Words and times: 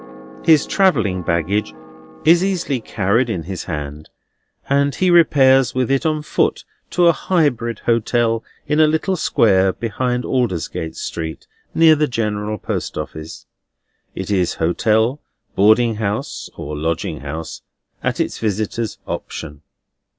His 0.43 0.65
travelling 0.65 1.21
baggage 1.21 1.75
is 2.25 2.43
easily 2.43 2.81
carried 2.81 3.29
in 3.29 3.43
his 3.43 3.65
hand, 3.65 4.09
and 4.67 4.95
he 4.95 5.11
repairs 5.11 5.75
with 5.75 5.91
it 5.91 6.07
on 6.07 6.23
foot, 6.23 6.63
to 6.89 7.05
a 7.05 7.11
hybrid 7.11 7.77
hotel 7.85 8.43
in 8.65 8.79
a 8.79 8.87
little 8.87 9.15
square 9.15 9.71
behind 9.71 10.25
Aldersgate 10.25 10.95
Street, 10.95 11.45
near 11.75 11.95
the 11.95 12.07
General 12.07 12.57
Post 12.57 12.97
Office. 12.97 13.45
It 14.15 14.31
is 14.31 14.55
hotel, 14.55 15.21
boarding 15.53 15.97
house, 15.97 16.49
or 16.57 16.75
lodging 16.75 17.19
house, 17.19 17.61
at 18.01 18.19
its 18.19 18.39
visitor's 18.39 18.97
option. 19.05 19.61